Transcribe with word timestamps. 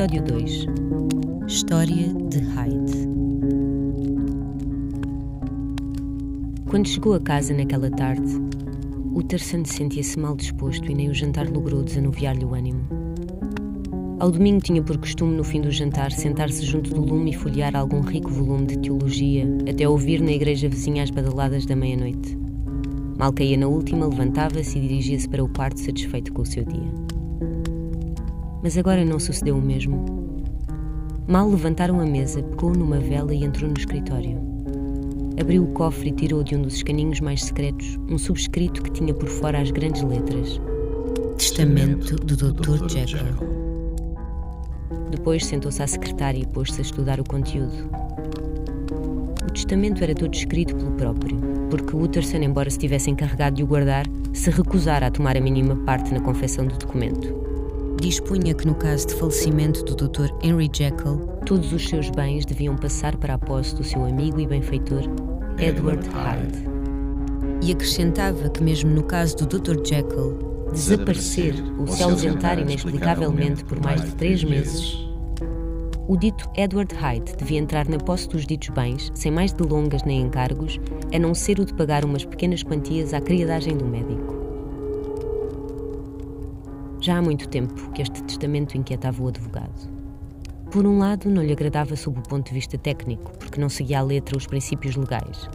Episódio 0.00 0.22
2 0.22 0.66
História 1.46 2.08
de 2.30 2.38
Hyde 2.38 3.06
Quando 6.70 6.88
chegou 6.88 7.12
a 7.12 7.20
casa 7.20 7.52
naquela 7.52 7.90
tarde, 7.90 8.40
Utterson 9.14 9.62
sentia-se 9.66 10.18
mal 10.18 10.36
disposto 10.36 10.90
e 10.90 10.94
nem 10.94 11.10
o 11.10 11.14
jantar 11.14 11.50
logrou 11.50 11.82
desanuviar-lhe 11.82 12.46
o 12.46 12.54
ânimo. 12.54 12.80
Ao 14.18 14.30
domingo 14.30 14.62
tinha 14.62 14.82
por 14.82 14.96
costume, 14.96 15.36
no 15.36 15.44
fim 15.44 15.60
do 15.60 15.70
jantar, 15.70 16.10
sentar-se 16.12 16.64
junto 16.64 16.94
do 16.94 17.02
lume 17.02 17.32
e 17.32 17.36
folhear 17.36 17.76
algum 17.76 18.00
rico 18.00 18.30
volume 18.30 18.68
de 18.68 18.78
teologia, 18.78 19.46
até 19.68 19.86
ouvir 19.86 20.22
na 20.22 20.32
igreja 20.32 20.66
vizinha 20.66 21.02
as 21.02 21.10
badaladas 21.10 21.66
da 21.66 21.76
meia-noite. 21.76 22.38
Mal 23.18 23.34
caía 23.34 23.58
na 23.58 23.68
última, 23.68 24.06
levantava-se 24.06 24.78
e 24.78 24.80
dirigia-se 24.80 25.28
para 25.28 25.44
o 25.44 25.48
quarto 25.50 25.78
satisfeito 25.78 26.32
com 26.32 26.40
o 26.40 26.46
seu 26.46 26.64
dia. 26.64 27.19
Mas 28.62 28.76
agora 28.76 29.04
não 29.04 29.18
sucedeu 29.18 29.56
o 29.56 29.62
mesmo. 29.62 30.04
Mal 31.26 31.48
levantaram 31.48 32.00
a 32.00 32.04
mesa, 32.04 32.42
pegou 32.42 32.72
numa 32.72 32.98
vela 32.98 33.34
e 33.34 33.44
entrou 33.44 33.70
no 33.70 33.78
escritório. 33.78 34.38
Abriu 35.40 35.64
o 35.64 35.68
cofre 35.68 36.10
e 36.10 36.12
tirou 36.12 36.42
de 36.42 36.54
um 36.54 36.62
dos 36.62 36.74
escaninhos 36.74 37.20
mais 37.20 37.44
secretos 37.44 37.98
um 38.10 38.18
subscrito 38.18 38.82
que 38.82 38.90
tinha 38.90 39.14
por 39.14 39.28
fora 39.28 39.60
as 39.60 39.70
grandes 39.70 40.02
letras: 40.02 40.60
Testamento 41.38 42.16
do 42.16 42.36
Dr. 42.36 42.88
Jekyll. 42.88 43.60
Depois 45.10 45.46
sentou-se 45.46 45.82
à 45.82 45.86
secretária 45.86 46.40
e 46.40 46.46
pôs-se 46.46 46.78
a 46.78 46.82
estudar 46.82 47.18
o 47.18 47.24
conteúdo. 47.24 47.88
O 49.42 49.52
testamento 49.52 50.04
era 50.04 50.14
todo 50.14 50.34
escrito 50.34 50.76
pelo 50.76 50.92
próprio, 50.92 51.38
porque 51.70 51.96
Utterson, 51.96 52.38
embora 52.38 52.68
se 52.68 52.78
tivesse 52.78 53.10
encarregado 53.10 53.56
de 53.56 53.62
o 53.62 53.66
guardar, 53.66 54.04
se 54.32 54.50
recusara 54.50 55.06
a 55.06 55.10
tomar 55.10 55.36
a 55.36 55.40
mínima 55.40 55.74
parte 55.86 56.12
na 56.12 56.20
confecção 56.20 56.66
do 56.66 56.76
documento. 56.76 57.49
Dispunha 58.00 58.54
que, 58.54 58.66
no 58.66 58.74
caso 58.74 59.08
de 59.08 59.14
falecimento 59.14 59.84
do 59.84 59.94
Dr. 59.94 60.30
Henry 60.42 60.70
Jekyll, 60.72 61.18
todos 61.44 61.70
os 61.70 61.86
seus 61.86 62.08
bens 62.08 62.46
deviam 62.46 62.74
passar 62.74 63.14
para 63.14 63.34
a 63.34 63.38
posse 63.38 63.74
do 63.74 63.84
seu 63.84 64.02
amigo 64.06 64.40
e 64.40 64.46
benfeitor 64.46 65.02
Edward 65.58 66.08
Hyde. 66.08 66.66
E 67.62 67.70
acrescentava 67.70 68.48
que, 68.48 68.62
mesmo 68.62 68.90
no 68.90 69.02
caso 69.02 69.36
do 69.36 69.58
Dr. 69.58 69.86
Jekyll, 69.86 70.38
desaparecer 70.72 71.54
ou 71.78 71.86
se 71.86 72.02
ausentar 72.02 72.58
inexplicavelmente 72.58 73.66
por 73.66 73.78
mais 73.78 74.02
de 74.02 74.14
três 74.14 74.42
meses, 74.42 75.06
o 76.08 76.16
dito 76.16 76.48
Edward 76.56 76.94
Hyde 76.94 77.36
devia 77.36 77.58
entrar 77.58 77.86
na 77.86 77.98
posse 77.98 78.26
dos 78.30 78.46
ditos 78.46 78.70
bens, 78.70 79.12
sem 79.14 79.30
mais 79.30 79.52
delongas 79.52 80.04
nem 80.04 80.22
encargos, 80.22 80.80
a 81.14 81.18
não 81.18 81.34
ser 81.34 81.60
o 81.60 81.66
de 81.66 81.74
pagar 81.74 82.06
umas 82.06 82.24
pequenas 82.24 82.62
quantias 82.62 83.12
à 83.12 83.20
criadagem 83.20 83.76
do 83.76 83.84
médico. 83.84 84.39
Já 87.00 87.16
há 87.16 87.22
muito 87.22 87.48
tempo 87.48 87.90
que 87.92 88.02
este 88.02 88.22
testamento 88.24 88.76
inquietava 88.76 89.22
o 89.22 89.28
advogado. 89.28 89.90
Por 90.70 90.86
um 90.86 90.98
lado, 90.98 91.30
não 91.30 91.42
lhe 91.42 91.52
agradava 91.52 91.96
sob 91.96 92.18
o 92.18 92.22
ponto 92.22 92.48
de 92.48 92.54
vista 92.54 92.76
técnico, 92.76 93.32
porque 93.38 93.58
não 93.58 93.70
seguia 93.70 94.00
à 94.00 94.02
letra 94.02 94.36
os 94.36 94.46
princípios 94.46 94.96
legais. 94.96 95.48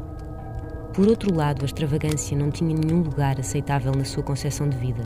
Por 0.96 1.08
outro 1.08 1.36
lado, 1.36 1.62
a 1.62 1.66
extravagância 1.66 2.36
não 2.36 2.50
tinha 2.50 2.76
nenhum 2.76 3.04
lugar 3.04 3.40
aceitável 3.40 3.92
na 3.92 4.04
sua 4.04 4.24
concepção 4.24 4.68
de 4.68 4.76
vida. 4.78 5.04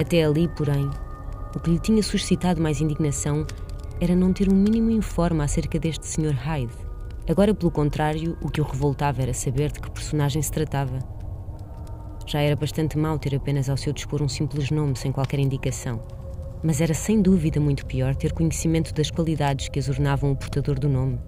Até 0.00 0.22
ali, 0.22 0.46
porém, 0.46 0.88
o 1.56 1.58
que 1.58 1.70
lhe 1.70 1.78
tinha 1.80 2.02
suscitado 2.04 2.62
mais 2.62 2.80
indignação 2.80 3.44
era 4.00 4.14
não 4.14 4.32
ter 4.32 4.48
um 4.48 4.54
mínimo 4.54 4.92
informe 4.92 5.42
acerca 5.42 5.76
deste 5.76 6.06
Sr. 6.06 6.34
Hyde. 6.34 6.72
Agora, 7.28 7.52
pelo 7.52 7.72
contrário, 7.72 8.38
o 8.40 8.48
que 8.48 8.60
o 8.60 8.64
revoltava 8.64 9.22
era 9.22 9.34
saber 9.34 9.72
de 9.72 9.80
que 9.80 9.90
personagem 9.90 10.40
se 10.40 10.52
tratava. 10.52 11.00
Já 12.26 12.40
era 12.40 12.56
bastante 12.56 12.96
mau 12.96 13.18
ter 13.18 13.34
apenas 13.34 13.68
ao 13.68 13.76
seu 13.76 13.92
dispor 13.92 14.22
um 14.22 14.28
simples 14.28 14.70
nome 14.70 14.96
sem 14.96 15.12
qualquer 15.12 15.40
indicação. 15.40 16.00
Mas 16.62 16.80
era 16.80 16.94
sem 16.94 17.20
dúvida 17.20 17.60
muito 17.60 17.84
pior 17.84 18.14
ter 18.14 18.32
conhecimento 18.32 18.94
das 18.94 19.10
qualidades 19.10 19.68
que 19.68 19.78
exornavam 19.78 20.30
o 20.30 20.36
portador 20.36 20.78
do 20.78 20.88
nome. 20.88 21.18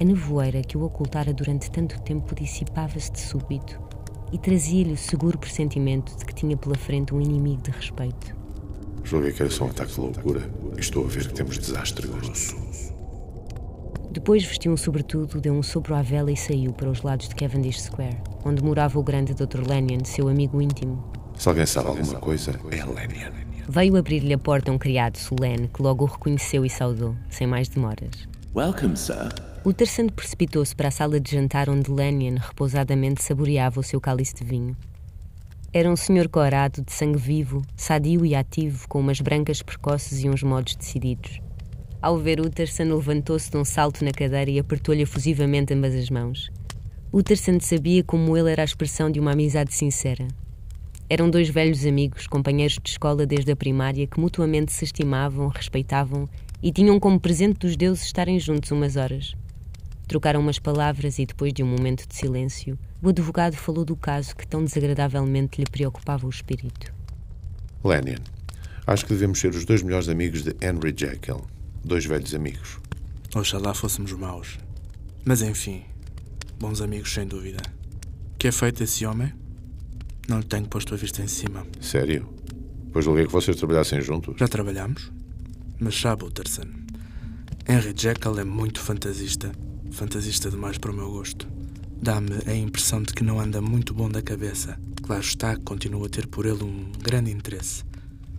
A 0.00 0.04
nevoeira 0.04 0.62
que 0.62 0.76
o 0.76 0.84
ocultara 0.84 1.32
durante 1.32 1.70
tanto 1.70 2.00
tempo 2.02 2.34
dissipava-se 2.34 3.10
de 3.10 3.20
súbito 3.20 3.80
e 4.32 4.38
trazia-lhe 4.38 4.92
o 4.92 4.96
seguro 4.96 5.38
pressentimento 5.38 6.16
de 6.16 6.24
que 6.24 6.34
tinha 6.34 6.56
pela 6.56 6.76
frente 6.76 7.14
um 7.14 7.20
inimigo 7.20 7.62
de 7.62 7.70
respeito. 7.70 8.36
Julguei 9.02 9.32
que 9.32 9.42
era 9.42 9.50
só 9.50 9.64
um 9.64 9.70
ataque 9.70 9.92
de 9.94 10.00
loucura. 10.00 10.42
Estou 10.76 11.04
a 11.04 11.08
ver 11.08 11.26
que 11.26 11.34
temos 11.34 11.58
desastre 11.58 12.06
grosso. 12.06 12.56
Depois 14.10 14.44
vestiu 14.44 14.72
um 14.72 14.76
sobretudo, 14.76 15.40
deu 15.40 15.54
um 15.54 15.62
sopro 15.62 15.94
à 15.94 16.02
vela 16.02 16.30
e 16.30 16.36
saiu 16.36 16.72
para 16.72 16.90
os 16.90 17.02
lados 17.02 17.28
de 17.28 17.34
Cavendish 17.34 17.82
Square, 17.82 18.18
onde 18.44 18.62
morava 18.62 18.98
o 18.98 19.02
grande 19.02 19.34
Dr. 19.34 19.66
Lanyon, 19.66 20.04
seu 20.04 20.28
amigo 20.28 20.60
íntimo. 20.60 21.02
Se 21.36 21.48
alguém 21.48 21.66
sabe 21.66 21.88
alguma 21.88 22.14
coisa, 22.14 22.52
é 22.70 22.84
Lanyon. 22.84 23.32
Veio 23.68 23.96
abrir-lhe 23.96 24.32
a 24.32 24.38
porta 24.38 24.72
um 24.72 24.78
criado 24.78 25.16
solene 25.16 25.68
que 25.68 25.82
logo 25.82 26.04
o 26.04 26.08
reconheceu 26.08 26.64
e 26.64 26.70
saudou, 26.70 27.14
sem 27.28 27.46
mais 27.46 27.68
demoras. 27.68 28.28
Welcome, 28.54 28.96
sir. 28.96 29.28
O 29.64 29.72
terceiro 29.72 30.12
precipitou-se 30.12 30.74
para 30.74 30.88
a 30.88 30.90
sala 30.90 31.20
de 31.20 31.30
jantar 31.30 31.68
onde 31.68 31.90
Lanyon 31.90 32.36
repousadamente 32.38 33.22
saboreava 33.22 33.80
o 33.80 33.82
seu 33.82 34.00
cálice 34.00 34.34
de 34.34 34.44
vinho. 34.44 34.76
Era 35.70 35.90
um 35.90 35.96
senhor 35.96 36.28
corado, 36.28 36.82
de 36.82 36.92
sangue 36.92 37.18
vivo, 37.18 37.62
sadio 37.76 38.24
e 38.24 38.34
ativo, 38.34 38.88
com 38.88 39.00
umas 39.00 39.20
brancas 39.20 39.60
precoces 39.60 40.24
e 40.24 40.28
uns 40.28 40.42
modos 40.42 40.74
decididos. 40.74 41.40
Ao 42.00 42.16
ver 42.16 42.40
Utterson, 42.40 42.84
levantou-se 42.84 43.50
de 43.50 43.56
um 43.58 43.64
salto 43.64 44.02
na 44.02 44.12
cadeira 44.12 44.50
e 44.50 44.58
apertou-lhe 44.58 45.02
efusivamente 45.02 45.74
ambas 45.74 45.94
as 45.94 46.08
mãos. 46.08 46.48
Utterson 47.10 47.58
sabia 47.58 48.04
como 48.04 48.36
ele 48.36 48.50
era 48.50 48.60
a 48.60 48.64
expressão 48.64 49.10
de 49.10 49.18
uma 49.18 49.32
amizade 49.32 49.72
sincera. 49.72 50.28
Eram 51.08 51.30
dois 51.30 51.48
velhos 51.48 51.86
amigos, 51.86 52.26
companheiros 52.26 52.78
de 52.82 52.90
escola 52.90 53.24
desde 53.24 53.50
a 53.50 53.56
primária, 53.56 54.06
que 54.06 54.20
mutuamente 54.20 54.72
se 54.72 54.84
estimavam, 54.84 55.48
respeitavam 55.48 56.28
e 56.62 56.70
tinham 56.70 57.00
como 57.00 57.18
presente 57.18 57.60
dos 57.60 57.76
deuses 57.78 58.04
estarem 58.04 58.38
juntos 58.38 58.70
umas 58.70 58.96
horas. 58.96 59.32
Trocaram 60.06 60.40
umas 60.40 60.58
palavras 60.58 61.18
e, 61.18 61.24
depois 61.24 61.50
de 61.54 61.62
um 61.62 61.66
momento 61.66 62.06
de 62.06 62.14
silêncio, 62.14 62.78
o 63.02 63.08
advogado 63.08 63.54
falou 63.56 63.86
do 63.86 63.96
caso 63.96 64.36
que 64.36 64.46
tão 64.46 64.62
desagradavelmente 64.62 65.62
lhe 65.62 65.66
preocupava 65.70 66.26
o 66.26 66.30
espírito. 66.30 66.92
Lanyon, 67.82 68.18
acho 68.86 69.06
que 69.06 69.14
devemos 69.14 69.40
ser 69.40 69.54
os 69.54 69.64
dois 69.64 69.82
melhores 69.82 70.10
amigos 70.10 70.42
de 70.42 70.54
Henry 70.60 70.94
Jekyll. 70.94 71.40
Dois 71.82 72.04
velhos 72.04 72.34
amigos. 72.34 72.78
Oxalá 73.34 73.72
fôssemos 73.72 74.12
maus. 74.12 74.58
Mas 75.24 75.40
enfim, 75.40 75.84
bons 76.58 76.80
amigos 76.80 77.12
sem 77.12 77.26
dúvida. 77.26 77.62
Que 78.38 78.48
é 78.48 78.52
feito 78.52 78.82
esse 78.82 79.06
homem? 79.06 79.32
Não 80.28 80.38
lhe 80.38 80.44
tenho 80.44 80.66
posto 80.66 80.94
a 80.94 80.96
vista 80.96 81.22
em 81.22 81.28
cima. 81.28 81.66
Sério? 81.80 82.28
Pois 82.92 83.04
julguei 83.04 83.26
que 83.26 83.32
vocês 83.32 83.56
trabalhassem 83.56 84.00
juntos. 84.00 84.36
Já 84.38 84.48
trabalhamos? 84.48 85.10
Mas 85.80 85.98
sabe, 85.98 86.24
Utterson, 86.24 86.66
Henry 87.68 87.94
Jekyll 87.96 88.40
é 88.40 88.44
muito 88.44 88.80
fantasista. 88.80 89.52
Fantasista 89.90 90.50
demais 90.50 90.78
para 90.78 90.90
o 90.90 90.94
meu 90.94 91.10
gosto. 91.10 91.46
Dá-me 92.00 92.30
a 92.46 92.54
impressão 92.54 93.02
de 93.02 93.12
que 93.12 93.24
não 93.24 93.40
anda 93.40 93.60
muito 93.60 93.94
bom 93.94 94.08
da 94.08 94.20
cabeça. 94.20 94.78
Claro 95.02 95.22
está 95.22 95.54
que 95.54 95.62
continuo 95.62 96.04
a 96.04 96.08
ter 96.08 96.26
por 96.26 96.46
ele 96.46 96.64
um 96.64 96.92
grande 97.02 97.30
interesse. 97.30 97.84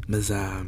Mas 0.07 0.31
há, 0.31 0.65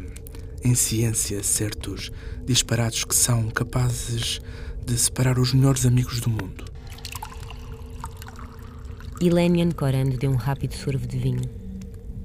em 0.63 0.75
ciência, 0.75 1.44
certos 1.44 2.12
disparados 2.45 3.03
que 3.03 3.15
são 3.15 3.50
capazes 3.50 4.39
de 4.86 4.98
separar 4.98 5.38
os 5.39 5.53
melhores 5.53 5.86
amigos 5.86 6.19
do 6.19 6.30
mundo. 6.30 6.70
E 9.21 9.29
Lanyon, 9.29 9.69
corando, 9.69 10.18
deu 10.18 10.31
um 10.31 10.35
rápido 10.35 10.73
sorvo 10.73 11.06
de 11.06 11.15
vinho. 11.15 11.44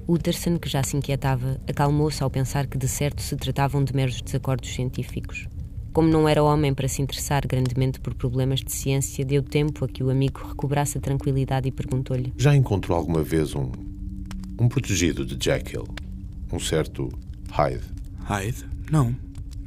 Utterson, 0.08 0.58
que 0.58 0.66
já 0.66 0.82
se 0.82 0.96
inquietava, 0.96 1.60
acalmou-se 1.68 2.22
ao 2.22 2.30
pensar 2.30 2.66
que 2.66 2.78
de 2.78 2.88
certo 2.88 3.20
se 3.20 3.36
tratavam 3.36 3.84
de 3.84 3.94
meros 3.94 4.22
desacordos 4.22 4.74
científicos. 4.74 5.46
Como 5.92 6.08
não 6.08 6.26
era 6.26 6.42
homem 6.42 6.72
para 6.72 6.88
se 6.88 7.02
interessar 7.02 7.46
grandemente 7.46 8.00
por 8.00 8.14
problemas 8.14 8.60
de 8.60 8.72
ciência, 8.72 9.26
deu 9.26 9.42
tempo 9.42 9.84
a 9.84 9.88
que 9.88 10.02
o 10.02 10.08
amigo 10.08 10.40
recobrasse 10.48 10.96
a 10.96 11.00
tranquilidade 11.02 11.68
e 11.68 11.70
perguntou-lhe: 11.70 12.32
Já 12.34 12.56
encontrou 12.56 12.96
alguma 12.96 13.22
vez 13.22 13.54
um. 13.54 13.70
um 14.58 14.66
protegido 14.66 15.26
de 15.26 15.36
Jekyll? 15.38 15.84
Um 16.50 16.58
certo 16.58 17.10
Hyde? 17.50 17.84
Hyde? 18.24 18.64
Não, 18.90 19.14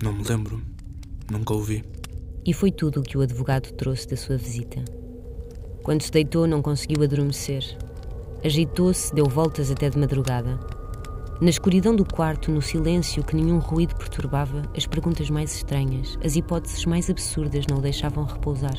não 0.02 0.14
me 0.14 0.24
lembro. 0.24 0.60
Nunca 1.30 1.54
ouvi. 1.54 1.84
E 2.44 2.54
foi 2.54 2.72
tudo 2.72 3.02
o 3.02 3.04
que 3.04 3.20
o 3.20 3.22
advogado 3.22 3.72
trouxe 3.74 4.08
da 4.08 4.18
sua 4.18 4.36
visita. 4.36 4.84
Quando 5.90 6.04
se 6.04 6.12
deitou, 6.12 6.46
não 6.46 6.62
conseguiu 6.62 7.02
adormecer. 7.02 7.76
Agitou-se, 8.46 9.12
deu 9.12 9.26
voltas 9.26 9.72
até 9.72 9.90
de 9.90 9.98
madrugada. 9.98 10.60
Na 11.42 11.50
escuridão 11.50 11.96
do 11.96 12.06
quarto, 12.06 12.52
no 12.52 12.62
silêncio 12.62 13.24
que 13.24 13.36
nenhum 13.36 13.58
ruído 13.58 13.96
perturbava, 13.96 14.62
as 14.78 14.86
perguntas 14.86 15.32
mais 15.32 15.52
estranhas, 15.52 16.16
as 16.24 16.36
hipóteses 16.36 16.86
mais 16.86 17.10
absurdas 17.10 17.66
não 17.68 17.80
o 17.80 17.82
deixavam 17.82 18.24
repousar. 18.24 18.78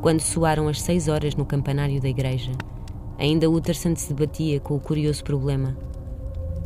Quando 0.00 0.22
soaram 0.22 0.66
as 0.66 0.80
seis 0.80 1.08
horas 1.08 1.34
no 1.34 1.44
campanário 1.44 2.00
da 2.00 2.08
igreja, 2.08 2.52
ainda 3.18 3.50
Utterson 3.50 3.94
se 3.96 4.14
debatia 4.14 4.58
com 4.58 4.76
o 4.76 4.80
curioso 4.80 5.22
problema. 5.24 5.76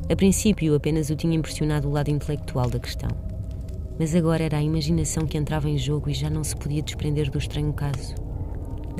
A 0.08 0.14
princípio, 0.14 0.72
apenas 0.72 1.10
o 1.10 1.16
tinha 1.16 1.34
impressionado 1.34 1.88
o 1.88 1.92
lado 1.92 2.12
intelectual 2.12 2.70
da 2.70 2.78
questão. 2.78 3.10
Mas 3.98 4.14
agora 4.14 4.44
era 4.44 4.58
a 4.58 4.62
imaginação 4.62 5.26
que 5.26 5.36
entrava 5.36 5.68
em 5.68 5.76
jogo 5.76 6.10
e 6.10 6.14
já 6.14 6.30
não 6.30 6.44
se 6.44 6.54
podia 6.54 6.80
desprender 6.80 7.28
do 7.28 7.38
estranho 7.38 7.72
caso. 7.72 8.14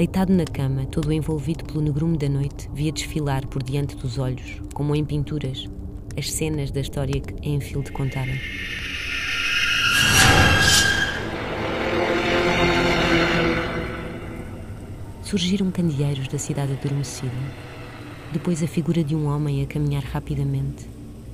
Deitado 0.01 0.33
na 0.33 0.47
cama, 0.47 0.87
todo 0.87 1.13
envolvido 1.13 1.63
pelo 1.63 1.83
negrume 1.83 2.17
da 2.17 2.27
noite, 2.27 2.71
via 2.73 2.91
desfilar 2.91 3.47
por 3.47 3.63
diante 3.63 3.95
dos 3.97 4.17
olhos, 4.17 4.59
como 4.73 4.97
em 4.97 5.05
pinturas, 5.05 5.69
as 6.17 6.33
cenas 6.33 6.71
da 6.71 6.81
história 6.81 7.21
que 7.21 7.47
Enfield 7.47 7.93
contara. 7.93 8.33
Surgiram 15.23 15.71
candeeiros 15.71 16.29
da 16.29 16.39
cidade 16.39 16.73
adormecida. 16.73 17.31
Depois 18.33 18.63
a 18.63 18.67
figura 18.67 19.05
de 19.05 19.15
um 19.15 19.27
homem 19.27 19.63
a 19.63 19.67
caminhar 19.67 20.05
rapidamente. 20.05 20.89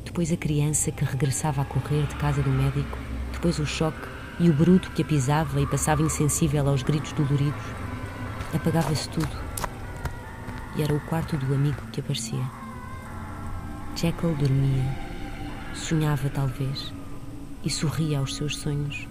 Depois 0.05 0.33
a 0.33 0.37
criança 0.37 0.91
que 0.91 1.05
regressava 1.05 1.63
a 1.63 1.65
correr 1.65 2.05
de 2.09 2.17
casa 2.17 2.43
do 2.43 2.51
médico. 2.51 2.99
Depois 3.33 3.61
o 3.61 3.65
choque 3.65 4.09
e 4.41 4.51
o 4.51 4.53
bruto 4.53 4.91
que 4.91 5.03
a 5.03 5.05
pisava 5.05 5.61
e 5.61 5.67
passava 5.69 6.03
insensível 6.03 6.69
aos 6.69 6.83
gritos 6.83 7.13
doloridos. 7.13 7.86
Apagava-se 8.55 9.09
tudo. 9.09 9.29
E 10.77 10.83
era 10.83 10.95
o 10.95 11.01
quarto 11.01 11.37
do 11.37 11.55
amigo 11.55 11.81
que 11.93 12.01
aparecia. 12.01 12.45
Jekyll 13.97 14.35
dormia, 14.35 14.85
sonhava 15.75 16.29
talvez, 16.29 16.93
e 17.65 17.71
sorria 17.71 18.19
aos 18.19 18.37
seus 18.37 18.57
sonhos. 18.57 19.09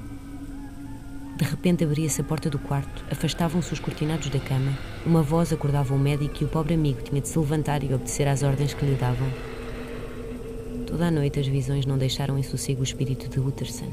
De 1.37 1.43
repente 1.43 1.83
abria-se 1.83 2.21
a 2.21 2.23
porta 2.23 2.49
do 2.49 2.57
quarto, 2.57 3.03
afastavam-se 3.11 3.73
os 3.73 3.79
cortinados 3.79 4.29
da 4.29 4.39
cama, 4.39 4.71
uma 5.05 5.21
voz 5.21 5.51
acordava 5.51 5.93
o 5.93 5.99
médico 5.99 6.37
e 6.41 6.45
o 6.45 6.47
pobre 6.47 6.75
amigo 6.75 7.01
tinha 7.01 7.19
de 7.19 7.27
se 7.27 7.37
levantar 7.37 7.83
e 7.83 7.93
obedecer 7.93 8.27
às 8.27 8.41
ordens 8.41 8.73
que 8.73 8.85
lhe 8.85 8.95
davam. 8.95 9.27
Toda 10.87 11.07
a 11.07 11.11
noite 11.11 11.39
as 11.39 11.47
visões 11.47 11.85
não 11.85 11.97
deixaram 11.97 12.37
em 12.37 12.43
sossego 12.43 12.79
o 12.79 12.83
espírito 12.85 13.27
de 13.27 13.39
Utterson. 13.39 13.91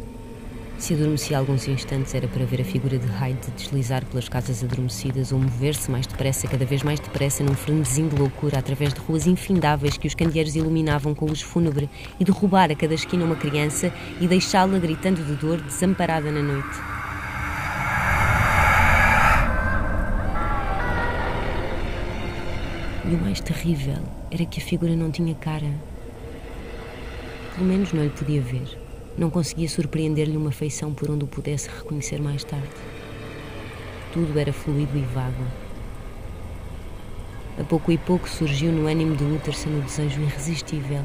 Se 0.82 0.94
adormecia 0.94 1.38
alguns 1.38 1.68
instantes 1.68 2.12
era 2.12 2.26
para 2.26 2.44
ver 2.44 2.60
a 2.60 2.64
figura 2.64 2.98
de 2.98 3.06
Hyde 3.06 3.52
deslizar 3.56 4.04
pelas 4.04 4.28
casas 4.28 4.64
adormecidas 4.64 5.30
ou 5.30 5.38
mover-se 5.38 5.88
mais 5.88 6.08
depressa, 6.08 6.48
cada 6.48 6.64
vez 6.64 6.82
mais 6.82 6.98
depressa, 6.98 7.44
num 7.44 7.54
frenesim 7.54 8.08
de 8.08 8.16
loucura 8.16 8.58
através 8.58 8.92
de 8.92 8.98
ruas 8.98 9.28
infindáveis 9.28 9.96
que 9.96 10.08
os 10.08 10.14
candeeiros 10.16 10.56
iluminavam 10.56 11.14
com 11.14 11.26
luz 11.26 11.40
fúnebre 11.40 11.88
e 12.18 12.24
derrubar 12.24 12.72
a 12.72 12.74
cada 12.74 12.94
esquina 12.94 13.24
uma 13.24 13.36
criança 13.36 13.94
e 14.20 14.26
deixá-la 14.26 14.76
gritando 14.80 15.22
de 15.22 15.36
dor, 15.36 15.60
desamparada 15.60 16.32
na 16.32 16.42
noite. 16.42 16.80
E 23.08 23.14
o 23.14 23.18
mais 23.18 23.40
terrível 23.40 24.02
era 24.32 24.44
que 24.44 24.60
a 24.60 24.64
figura 24.64 24.96
não 24.96 25.12
tinha 25.12 25.36
cara. 25.36 25.72
Pelo 27.54 27.68
menos 27.68 27.92
não 27.92 28.02
lhe 28.02 28.10
podia 28.10 28.42
ver. 28.42 28.81
Não 29.16 29.28
conseguia 29.28 29.68
surpreender-lhe 29.68 30.36
uma 30.36 30.50
feição 30.50 30.94
por 30.94 31.10
onde 31.10 31.24
o 31.24 31.28
pudesse 31.28 31.68
reconhecer 31.68 32.20
mais 32.20 32.44
tarde. 32.44 32.68
Tudo 34.12 34.38
era 34.38 34.52
fluido 34.52 34.96
e 34.96 35.02
vago. 35.02 35.44
A 37.58 37.64
pouco 37.64 37.92
e 37.92 37.98
pouco 37.98 38.28
surgiu 38.28 38.72
no 38.72 38.86
ânimo 38.86 39.14
de 39.14 39.24
Utterson 39.24 39.68
o 39.68 39.82
desejo 39.82 40.22
irresistível, 40.22 41.04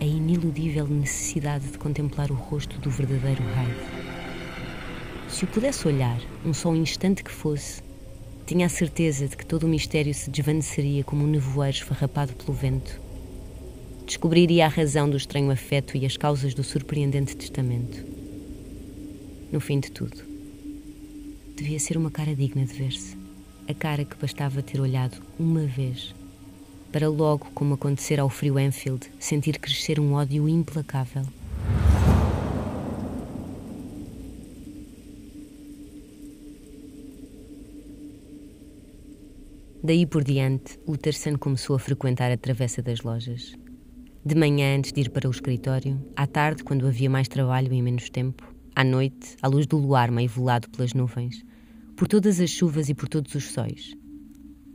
a 0.00 0.04
iniludível 0.04 0.86
necessidade 0.86 1.68
de 1.68 1.78
contemplar 1.78 2.30
o 2.30 2.34
rosto 2.34 2.78
do 2.78 2.90
verdadeiro 2.90 3.42
Hyde. 3.42 4.06
Se 5.28 5.44
o 5.44 5.46
pudesse 5.48 5.86
olhar, 5.86 6.18
um 6.44 6.54
só 6.54 6.74
instante 6.74 7.22
que 7.22 7.30
fosse, 7.30 7.82
tinha 8.46 8.66
a 8.66 8.70
certeza 8.70 9.28
de 9.28 9.36
que 9.36 9.44
todo 9.44 9.64
o 9.64 9.68
mistério 9.68 10.14
se 10.14 10.30
desvaneceria 10.30 11.04
como 11.04 11.24
um 11.24 11.28
nevoeiro 11.28 11.76
esfarrapado 11.76 12.32
pelo 12.32 12.56
vento. 12.56 13.05
Descobriria 14.06 14.66
a 14.66 14.68
razão 14.68 15.10
do 15.10 15.16
estranho 15.16 15.50
afeto 15.50 15.96
e 15.96 16.06
as 16.06 16.16
causas 16.16 16.54
do 16.54 16.62
surpreendente 16.62 17.36
testamento. 17.36 18.04
No 19.50 19.58
fim 19.58 19.80
de 19.80 19.90
tudo, 19.90 20.22
devia 21.56 21.80
ser 21.80 21.96
uma 21.96 22.08
cara 22.08 22.32
digna 22.32 22.64
de 22.64 22.72
ver-se. 22.72 23.18
A 23.68 23.74
cara 23.74 24.04
que 24.04 24.14
bastava 24.16 24.62
ter 24.62 24.80
olhado 24.80 25.20
uma 25.36 25.66
vez 25.66 26.14
para 26.92 27.08
logo, 27.08 27.48
como 27.52 27.74
acontecer 27.74 28.20
ao 28.20 28.30
frio 28.30 28.60
Enfield, 28.60 29.10
sentir 29.18 29.58
crescer 29.58 29.98
um 29.98 30.12
ódio 30.12 30.48
implacável. 30.48 31.24
Daí 39.82 40.06
por 40.06 40.22
diante, 40.22 40.78
Utterson 40.86 41.36
começou 41.36 41.74
a 41.74 41.78
frequentar 41.80 42.30
a 42.30 42.36
travessa 42.36 42.80
das 42.80 43.00
lojas. 43.00 43.65
De 44.26 44.34
manhã, 44.34 44.76
antes 44.76 44.92
de 44.92 45.02
ir 45.02 45.10
para 45.10 45.28
o 45.28 45.30
escritório, 45.30 46.04
à 46.16 46.26
tarde, 46.26 46.64
quando 46.64 46.84
havia 46.84 47.08
mais 47.08 47.28
trabalho 47.28 47.72
e 47.72 47.80
menos 47.80 48.10
tempo, 48.10 48.52
à 48.74 48.82
noite, 48.82 49.36
à 49.40 49.46
luz 49.46 49.68
do 49.68 49.76
luar 49.76 50.10
meio 50.10 50.28
volado 50.28 50.68
pelas 50.68 50.92
nuvens, 50.92 51.44
por 51.94 52.08
todas 52.08 52.40
as 52.40 52.50
chuvas 52.50 52.88
e 52.88 52.94
por 52.94 53.08
todos 53.08 53.32
os 53.36 53.52
sóis. 53.52 53.94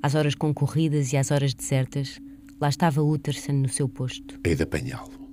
Às 0.01 0.15
horas 0.15 0.35
concorridas 0.35 1.11
e 1.11 1.17
às 1.17 1.31
horas 1.31 1.53
desertas, 1.53 2.17
lá 2.61 2.69
estava 2.69 3.03
Utterson 3.03 3.51
no 3.51 3.67
seu 3.67 3.89
posto. 3.89 4.39
Hei 4.45 4.55
de 4.55 4.63
apanhá-lo. 4.63 5.29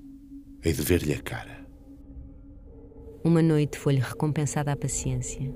Hei 0.64 0.72
de 0.72 0.82
ver-lhe 0.82 1.12
a 1.12 1.22
cara. 1.22 1.64
Uma 3.22 3.40
noite 3.40 3.78
foi-lhe 3.78 4.00
recompensada 4.00 4.72
a 4.72 4.76
paciência. 4.76 5.48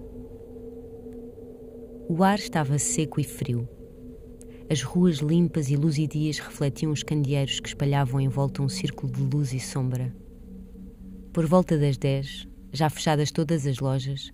O 2.08 2.22
ar 2.22 2.38
estava 2.38 2.78
seco 2.78 3.20
e 3.20 3.24
frio, 3.24 3.68
as 4.70 4.82
ruas 4.82 5.18
limpas 5.18 5.68
e 5.68 5.76
luzidias 5.76 6.38
refletiam 6.38 6.92
os 6.92 7.02
candeeiros 7.02 7.60
que 7.60 7.68
espalhavam 7.68 8.20
em 8.20 8.28
volta 8.28 8.62
um 8.62 8.68
círculo 8.68 9.12
de 9.12 9.22
luz 9.22 9.52
e 9.52 9.60
sombra. 9.60 10.14
Por 11.32 11.46
volta 11.46 11.78
das 11.78 11.96
dez, 11.96 12.46
já 12.72 12.88
fechadas 12.88 13.30
todas 13.30 13.66
as 13.66 13.78
lojas, 13.78 14.30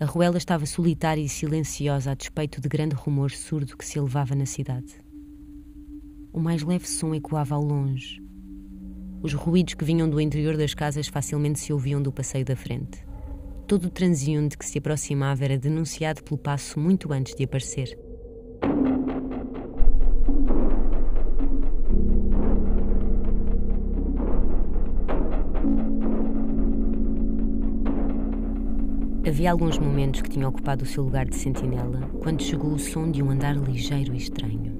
a 0.00 0.04
ruela 0.04 0.38
estava 0.38 0.64
solitária 0.64 1.20
e 1.20 1.28
silenciosa 1.28 2.12
a 2.12 2.14
despeito 2.14 2.60
de 2.60 2.68
grande 2.68 2.94
rumor 2.94 3.30
surdo 3.30 3.76
que 3.76 3.84
se 3.84 3.98
elevava 3.98 4.34
na 4.34 4.46
cidade. 4.46 4.94
O 6.32 6.40
mais 6.40 6.62
leve 6.62 6.88
som 6.88 7.14
ecoava 7.14 7.54
ao 7.54 7.62
longe. 7.62 8.22
Os 9.22 9.34
ruídos 9.34 9.74
que 9.74 9.84
vinham 9.84 10.08
do 10.08 10.20
interior 10.20 10.56
das 10.56 10.72
casas 10.72 11.08
facilmente 11.08 11.60
se 11.60 11.72
ouviam 11.72 12.00
do 12.00 12.10
passeio 12.10 12.44
da 12.44 12.56
frente. 12.56 13.04
Todo 13.66 13.84
o 13.84 13.90
transeunte 13.90 14.56
que 14.56 14.64
se 14.64 14.78
aproximava 14.78 15.44
era 15.44 15.58
denunciado 15.58 16.24
pelo 16.24 16.38
passo 16.38 16.80
muito 16.80 17.12
antes 17.12 17.34
de 17.34 17.44
aparecer. 17.44 17.98
Havia 29.40 29.52
alguns 29.52 29.78
momentos 29.78 30.20
que 30.20 30.28
tinha 30.28 30.46
ocupado 30.46 30.84
o 30.84 30.86
seu 30.86 31.02
lugar 31.02 31.24
de 31.24 31.34
sentinela 31.34 32.02
quando 32.22 32.42
chegou 32.42 32.74
o 32.74 32.78
som 32.78 33.10
de 33.10 33.22
um 33.22 33.30
andar 33.30 33.56
ligeiro 33.56 34.12
e 34.12 34.18
estranho. 34.18 34.74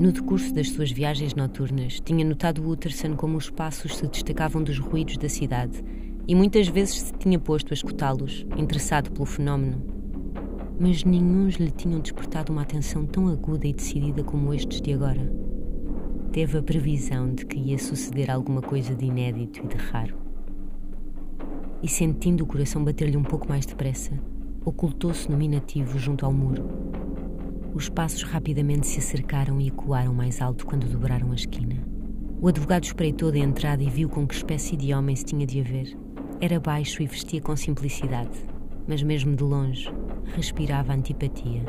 No 0.00 0.10
decurso 0.10 0.54
das 0.54 0.70
suas 0.70 0.90
viagens 0.90 1.34
noturnas, 1.34 2.00
tinha 2.00 2.24
notado 2.24 2.66
Utterson 2.66 3.14
como 3.14 3.36
os 3.36 3.50
passos 3.50 3.98
se 3.98 4.08
destacavam 4.08 4.62
dos 4.62 4.78
ruídos 4.78 5.18
da 5.18 5.28
cidade 5.28 5.84
e 6.26 6.34
muitas 6.34 6.68
vezes 6.68 7.02
se 7.02 7.12
tinha 7.18 7.38
posto 7.38 7.74
a 7.74 7.74
escutá-los, 7.74 8.46
interessado 8.56 9.10
pelo 9.12 9.26
fenómeno. 9.26 9.84
Mas 10.80 11.04
nenhums 11.04 11.56
lhe 11.56 11.70
tinham 11.70 12.00
despertado 12.00 12.50
uma 12.50 12.62
atenção 12.62 13.04
tão 13.04 13.28
aguda 13.28 13.66
e 13.66 13.74
decidida 13.74 14.24
como 14.24 14.54
estes 14.54 14.80
de 14.80 14.94
agora. 14.94 15.30
Teve 16.32 16.56
a 16.56 16.62
previsão 16.62 17.34
de 17.34 17.44
que 17.44 17.58
ia 17.58 17.78
suceder 17.78 18.30
alguma 18.30 18.62
coisa 18.62 18.94
de 18.94 19.04
inédito 19.04 19.60
e 19.62 19.68
de 19.68 19.76
raro 19.76 20.23
e, 21.84 21.88
sentindo 21.88 22.44
o 22.44 22.46
coração 22.46 22.82
bater-lhe 22.82 23.14
um 23.14 23.22
pouco 23.22 23.46
mais 23.46 23.66
depressa, 23.66 24.18
ocultou-se 24.64 25.30
nominativo 25.30 25.98
junto 25.98 26.24
ao 26.24 26.32
muro. 26.32 26.64
Os 27.74 27.90
passos 27.90 28.22
rapidamente 28.22 28.86
se 28.86 29.00
acercaram 29.00 29.60
e 29.60 29.68
ecoaram 29.68 30.14
mais 30.14 30.40
alto 30.40 30.64
quando 30.64 30.88
dobraram 30.88 31.30
a 31.30 31.34
esquina. 31.34 31.76
O 32.40 32.48
advogado 32.48 32.84
espreitou 32.84 33.30
da 33.30 33.38
entrada 33.38 33.82
e 33.82 33.90
viu 33.90 34.08
com 34.08 34.26
que 34.26 34.34
espécie 34.34 34.78
de 34.78 34.94
homem 34.94 35.14
se 35.14 35.26
tinha 35.26 35.46
de 35.46 35.60
haver. 35.60 35.94
Era 36.40 36.58
baixo 36.58 37.02
e 37.02 37.06
vestia 37.06 37.42
com 37.42 37.54
simplicidade, 37.54 38.38
mas 38.88 39.02
mesmo 39.02 39.36
de 39.36 39.44
longe 39.44 39.92
respirava 40.34 40.94
antipatia. 40.94 41.64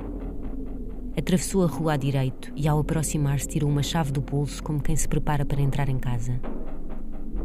Atravessou 1.17 1.63
a 1.63 1.67
rua 1.67 1.93
à 1.93 1.97
direito 1.97 2.53
e, 2.55 2.69
ao 2.69 2.79
aproximar-se, 2.79 3.49
tirou 3.49 3.69
uma 3.69 3.83
chave 3.83 4.13
do 4.13 4.21
bolso 4.21 4.63
como 4.63 4.81
quem 4.81 4.95
se 4.95 5.09
prepara 5.09 5.43
para 5.43 5.61
entrar 5.61 5.89
em 5.89 5.99
casa. 5.99 6.39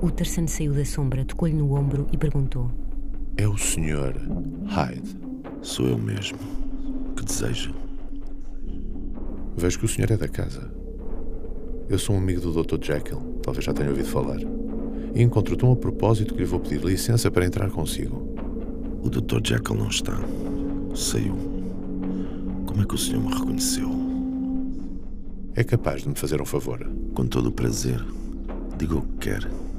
Utterson 0.03 0.47
saiu 0.47 0.73
da 0.73 0.85
sombra, 0.85 1.25
tocou-lhe 1.27 1.55
no 1.55 1.75
ombro 1.75 2.07
e 2.11 2.17
perguntou: 2.17 2.71
É 3.37 3.47
o 3.47 3.59
senhor 3.59 4.15
Hyde? 4.67 5.17
Sou 5.61 5.87
eu 5.87 5.99
mesmo. 5.99 6.39
Que 7.15 7.25
deseja? 7.25 7.71
Vejo 9.57 9.79
que 9.79 9.85
o 9.85 9.89
senhor 9.89 10.11
é 10.11 10.17
da 10.17 10.27
casa. 10.27 10.73
Eu 11.87 11.99
sou 11.99 12.15
um 12.17 12.19
amigo 12.19 12.41
do 12.41 12.63
Dr. 12.63 12.83
Jekyll, 12.83 13.21
talvez 13.43 13.65
já 13.65 13.75
tenha 13.75 13.91
ouvido 13.91 14.09
falar. 14.09 14.39
E 15.15 15.23
encontro 15.23 15.55
tão 15.55 15.73
a 15.73 15.77
propósito 15.77 16.33
que 16.33 16.41
lhe 16.41 16.47
vou 16.47 16.61
pedir 16.61 16.83
licença 16.83 17.31
para 17.31 17.45
entrar 17.45 17.69
consigo. 17.69 18.35
O 19.03 19.11
Dr. 19.11 19.41
Jekyll 19.45 19.77
não 19.77 19.89
está. 19.89 20.19
Saiu. 20.95 21.37
Como 22.65 22.81
é 22.81 22.87
que 22.87 22.95
o 22.95 22.99
senhor 22.99 23.23
me 23.23 23.35
reconheceu? 23.35 23.91
É 25.55 25.63
capaz 25.63 26.03
de 26.03 26.09
me 26.09 26.15
fazer 26.15 26.41
um 26.41 26.47
favor? 26.47 26.89
Com 27.15 27.27
todo 27.27 27.49
o 27.49 27.53
prazer. 27.53 28.03
Diga 28.79 28.97
o 28.97 29.03
que 29.03 29.29
quer. 29.29 29.70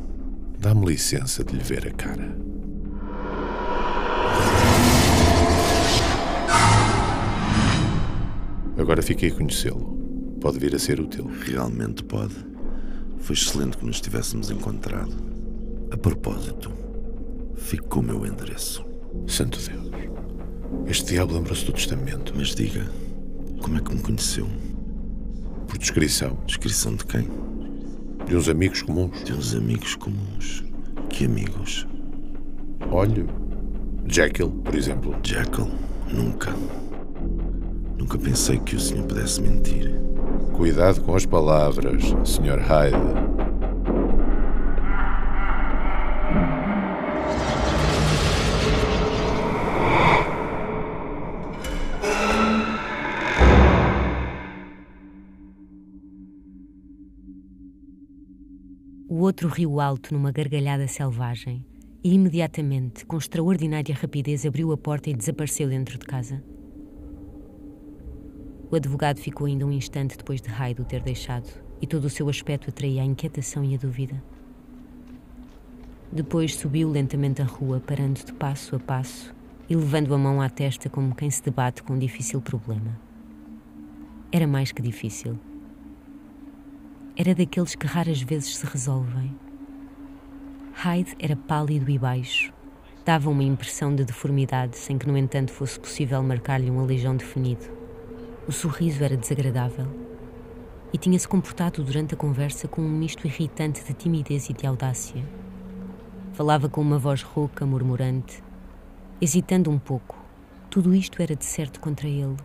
Dá-me 0.61 0.85
licença 0.85 1.43
de 1.43 1.55
lhe 1.55 1.63
ver 1.63 1.87
a 1.87 1.91
cara. 1.91 2.37
Agora 8.77 9.01
fiquei 9.01 9.29
a 9.29 9.33
conhecê-lo. 9.33 10.37
Pode 10.39 10.59
vir 10.59 10.75
a 10.75 10.77
ser 10.77 10.99
útil. 10.99 11.27
Realmente 11.47 12.03
pode. 12.03 12.35
Foi 13.21 13.35
excelente 13.35 13.75
que 13.75 13.85
nos 13.87 13.99
tivéssemos 13.99 14.51
encontrado. 14.51 15.11
A 15.89 15.97
propósito, 15.97 16.71
fique 17.55 17.87
com 17.87 18.01
o 18.01 18.03
meu 18.03 18.23
endereço. 18.23 18.85
Santo 19.25 19.57
Deus. 19.57 19.89
Este 20.85 21.13
diabo 21.13 21.33
lembrou-se 21.33 21.65
do 21.65 21.73
testamento. 21.73 22.33
Mas 22.35 22.53
diga, 22.53 22.87
como 23.63 23.77
é 23.77 23.81
que 23.81 23.95
me 23.95 24.01
conheceu? 24.03 24.47
Por 25.67 25.79
descrição. 25.79 26.37
Descrição 26.45 26.93
de 26.93 27.03
quem? 27.05 27.27
De 28.31 28.37
uns 28.37 28.47
amigos 28.47 28.81
comuns. 28.81 29.23
De 29.25 29.33
uns 29.33 29.53
amigos 29.53 29.93
comuns. 29.95 30.63
Que 31.09 31.25
amigos? 31.25 31.85
Olhe, 32.89 33.25
Jekyll, 34.07 34.49
por 34.49 34.73
exemplo. 34.73 35.13
Jekyll, 35.21 35.67
nunca. 36.09 36.53
Nunca 37.97 38.17
pensei 38.17 38.57
que 38.59 38.77
o 38.77 38.79
senhor 38.79 39.05
pudesse 39.05 39.41
mentir. 39.41 39.99
Cuidado 40.53 41.01
com 41.01 41.13
as 41.13 41.25
palavras, 41.25 42.03
Sr. 42.23 42.61
Hyde. 42.61 43.30
Outro 59.31 59.47
riu 59.47 59.79
alto 59.79 60.13
numa 60.13 60.29
gargalhada 60.29 60.85
selvagem 60.89 61.65
e 62.03 62.13
imediatamente, 62.13 63.05
com 63.05 63.17
extraordinária 63.17 63.95
rapidez, 63.95 64.45
abriu 64.45 64.73
a 64.73 64.77
porta 64.77 65.09
e 65.09 65.13
desapareceu 65.13 65.69
dentro 65.69 65.97
de 65.97 66.05
casa. 66.05 66.43
O 68.69 68.75
advogado 68.75 69.19
ficou 69.19 69.47
ainda 69.47 69.65
um 69.65 69.71
instante 69.71 70.17
depois 70.17 70.41
de 70.41 70.49
Hyde 70.49 70.81
o 70.81 70.85
ter 70.85 71.01
deixado 71.01 71.47
e 71.81 71.87
todo 71.87 72.03
o 72.03 72.09
seu 72.09 72.27
aspecto 72.27 72.69
atraía 72.69 73.03
a 73.03 73.05
inquietação 73.05 73.63
e 73.63 73.73
a 73.73 73.77
dúvida. 73.77 74.21
Depois 76.11 76.53
subiu 76.53 76.89
lentamente 76.89 77.41
a 77.41 77.45
rua, 77.45 77.79
parando 77.79 78.19
de 78.25 78.33
passo 78.33 78.75
a 78.75 78.79
passo 78.79 79.33
e 79.69 79.75
levando 79.77 80.13
a 80.13 80.17
mão 80.17 80.41
à 80.41 80.49
testa 80.49 80.89
como 80.89 81.15
quem 81.15 81.29
se 81.29 81.41
debate 81.41 81.83
com 81.83 81.93
um 81.93 81.99
difícil 81.99 82.41
problema. 82.41 82.99
Era 84.29 84.45
mais 84.45 84.73
que 84.73 84.81
difícil. 84.81 85.39
Era 87.17 87.35
daqueles 87.35 87.75
que 87.75 87.85
raras 87.85 88.21
vezes 88.21 88.55
se 88.57 88.65
resolvem. 88.65 89.35
Hyde 90.73 91.13
era 91.19 91.35
pálido 91.35 91.91
e 91.91 91.99
baixo. 91.99 92.53
Dava 93.03 93.29
uma 93.29 93.43
impressão 93.43 93.93
de 93.93 94.05
deformidade, 94.05 94.77
sem 94.77 94.97
que, 94.97 95.07
no 95.07 95.17
entanto, 95.17 95.51
fosse 95.51 95.77
possível 95.77 96.23
marcar-lhe 96.23 96.71
um 96.71 96.81
alijão 96.81 97.15
definido. 97.15 97.65
O 98.47 98.51
sorriso 98.51 99.03
era 99.03 99.17
desagradável 99.17 99.87
e 100.93 100.97
tinha-se 100.97 101.27
comportado 101.27 101.83
durante 101.83 102.13
a 102.13 102.17
conversa 102.17 102.67
com 102.67 102.81
um 102.81 102.89
misto 102.89 103.27
irritante 103.27 103.83
de 103.83 103.93
timidez 103.93 104.49
e 104.49 104.53
de 104.53 104.65
audácia. 104.65 105.23
Falava 106.33 106.69
com 106.69 106.79
uma 106.79 106.97
voz 106.97 107.21
rouca, 107.21 107.65
murmurante, 107.65 108.41
hesitando 109.19 109.69
um 109.69 109.77
pouco. 109.77 110.17
Tudo 110.69 110.95
isto 110.95 111.21
era 111.21 111.35
de 111.35 111.45
certo 111.45 111.81
contra 111.81 112.07
ele. 112.07 112.37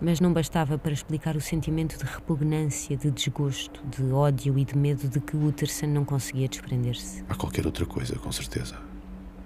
Mas 0.00 0.20
não 0.20 0.32
bastava 0.32 0.76
para 0.76 0.92
explicar 0.92 1.36
o 1.36 1.40
sentimento 1.40 1.96
de 1.96 2.04
repugnância, 2.04 2.96
de 2.96 3.10
desgosto, 3.10 3.82
de 3.86 4.04
ódio 4.12 4.58
e 4.58 4.64
de 4.64 4.76
medo 4.76 5.08
de 5.08 5.20
que 5.20 5.36
Utterson 5.36 5.86
não 5.86 6.04
conseguia 6.04 6.48
desprender-se. 6.48 7.24
Há 7.28 7.34
qualquer 7.34 7.64
outra 7.64 7.86
coisa, 7.86 8.14
com 8.16 8.30
certeza. 8.30 8.76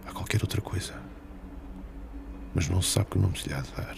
Há 0.06 0.12
qualquer 0.12 0.42
outra 0.42 0.60
coisa. 0.60 0.94
Mas 2.52 2.68
não 2.68 2.82
se 2.82 2.90
sabe 2.90 3.10
que 3.10 3.18
nome 3.18 3.38
se 3.38 3.48
lhe 3.48 3.54
há 3.54 3.60
de 3.60 3.70
dar. 3.72 3.96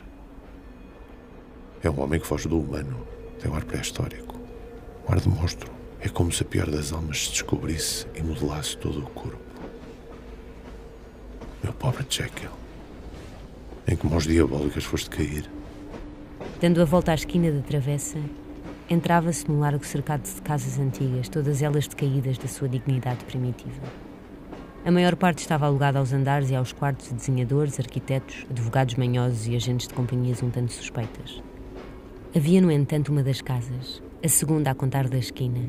É 1.82 1.88
um 1.88 2.00
homem 2.00 2.20
que 2.20 2.26
foge 2.26 2.46
do 2.48 2.60
humano. 2.60 3.06
Tem 3.40 3.50
um 3.50 3.54
ar 3.54 3.64
pré-histórico. 3.64 4.38
Um 5.08 5.12
ar 5.12 5.20
de 5.20 5.28
monstro. 5.28 5.72
É 6.00 6.08
como 6.08 6.30
se 6.30 6.42
a 6.42 6.46
pior 6.46 6.70
das 6.70 6.92
almas 6.92 7.24
se 7.24 7.30
descobrisse 7.30 8.06
e 8.14 8.22
modelasse 8.22 8.76
todo 8.76 8.98
o 8.98 9.06
corpo. 9.06 9.38
Meu 11.62 11.72
pobre 11.72 12.04
Jekyll. 12.10 12.50
Em 13.88 13.96
que 13.96 14.06
mãos 14.06 14.24
diabólicas 14.24 14.84
foste 14.84 15.08
cair? 15.08 15.48
Dando 16.62 16.80
a 16.80 16.84
volta 16.84 17.10
à 17.10 17.14
esquina 17.16 17.50
da 17.50 17.60
travessa, 17.60 18.20
entrava-se 18.88 19.50
num 19.50 19.58
largo 19.58 19.84
cercado 19.84 20.22
de 20.22 20.40
casas 20.42 20.78
antigas, 20.78 21.28
todas 21.28 21.60
elas 21.60 21.88
decaídas 21.88 22.38
da 22.38 22.46
sua 22.46 22.68
dignidade 22.68 23.24
primitiva. 23.24 23.82
A 24.84 24.90
maior 24.92 25.16
parte 25.16 25.40
estava 25.40 25.66
alugada 25.66 25.98
aos 25.98 26.12
andares 26.12 26.50
e 26.50 26.54
aos 26.54 26.72
quartos 26.72 27.08
de 27.08 27.14
desenhadores, 27.14 27.80
arquitetos, 27.80 28.46
advogados 28.48 28.94
manhosos 28.94 29.48
e 29.48 29.56
agentes 29.56 29.88
de 29.88 29.94
companhias 29.94 30.40
um 30.40 30.50
tanto 30.50 30.72
suspeitas. 30.72 31.42
Havia, 32.32 32.60
no 32.60 32.70
entanto, 32.70 33.08
uma 33.08 33.24
das 33.24 33.40
casas, 33.40 34.00
a 34.24 34.28
segunda 34.28 34.70
a 34.70 34.74
contar 34.76 35.08
da 35.08 35.18
esquina, 35.18 35.68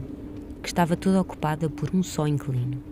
que 0.62 0.68
estava 0.68 0.96
toda 0.96 1.22
ocupada 1.22 1.72
por 1.72 1.90
um 1.92 2.04
só 2.04 2.28
inquilino. 2.28 2.84